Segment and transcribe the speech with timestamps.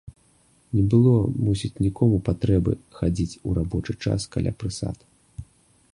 [0.75, 1.11] Не было,
[1.49, 4.97] мусіць, нікому патрэбы хадзіць у рабочы час каля прысад.